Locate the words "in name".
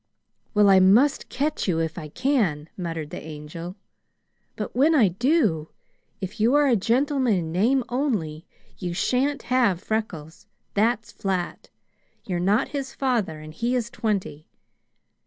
7.35-7.83